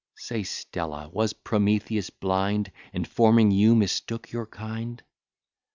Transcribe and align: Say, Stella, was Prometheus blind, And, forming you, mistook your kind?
Say, 0.17 0.41
Stella, 0.41 1.09
was 1.09 1.33
Prometheus 1.33 2.09
blind, 2.09 2.71
And, 2.91 3.07
forming 3.07 3.51
you, 3.51 3.75
mistook 3.75 4.31
your 4.31 4.47
kind? 4.47 5.03